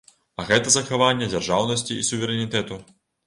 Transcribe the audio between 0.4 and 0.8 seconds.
А гэта